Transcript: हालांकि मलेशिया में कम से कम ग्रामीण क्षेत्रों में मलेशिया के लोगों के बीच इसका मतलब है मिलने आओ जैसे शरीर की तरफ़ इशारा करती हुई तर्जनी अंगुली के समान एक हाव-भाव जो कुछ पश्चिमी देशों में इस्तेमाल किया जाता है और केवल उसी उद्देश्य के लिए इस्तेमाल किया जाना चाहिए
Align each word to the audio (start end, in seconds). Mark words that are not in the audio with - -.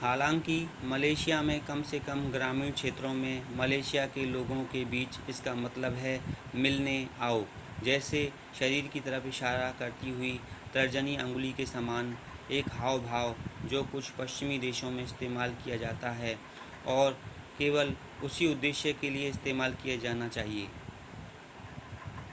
हालांकि 0.00 0.56
मलेशिया 0.84 1.40
में 1.42 1.58
कम 1.64 1.82
से 1.82 1.98
कम 2.00 2.20
ग्रामीण 2.32 2.70
क्षेत्रों 2.72 3.12
में 3.14 3.56
मलेशिया 3.56 4.04
के 4.06 4.24
लोगों 4.24 4.62
के 4.64 4.84
बीच 4.84 5.18
इसका 5.30 5.54
मतलब 5.54 5.94
है 5.94 6.12
मिलने 6.56 6.94
आओ 7.20 7.42
जैसे 7.84 8.20
शरीर 8.58 8.86
की 8.86 9.00
तरफ़ 9.00 9.26
इशारा 9.26 9.70
करती 9.78 10.10
हुई 10.10 10.32
तर्जनी 10.74 11.16
अंगुली 11.16 11.52
के 11.52 11.66
समान 11.66 12.16
एक 12.50 12.68
हाव-भाव 12.72 13.34
जो 13.68 13.82
कुछ 13.84 14.10
पश्चिमी 14.10 14.58
देशों 14.58 14.90
में 14.90 15.02
इस्तेमाल 15.04 15.54
किया 15.64 15.76
जाता 15.76 16.10
है 16.12 16.38
और 16.88 17.18
केवल 17.58 17.94
उसी 18.24 18.52
उद्देश्य 18.52 18.92
के 18.92 19.10
लिए 19.10 19.28
इस्तेमाल 19.30 19.72
किया 19.82 19.96
जाना 19.96 20.28
चाहिए 20.28 20.68